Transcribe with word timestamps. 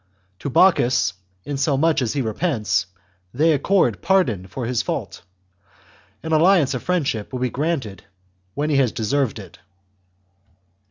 To 0.39 0.49
Bocchus, 0.49 1.13
inasmuch 1.45 2.01
as 2.01 2.13
he 2.13 2.23
repents, 2.23 2.87
they 3.35 3.51
accord 3.53 4.01
pardon 4.01 4.47
for 4.47 4.65
his 4.65 4.81
fault; 4.81 5.21
an 6.23 6.31
alliance 6.31 6.73
of 6.73 6.81
friendship 6.81 7.31
will 7.31 7.39
be 7.39 7.51
granted 7.51 8.03
when 8.55 8.71
he 8.71 8.77
has 8.77 8.91
deserved 8.91 9.37
it." 9.37 9.59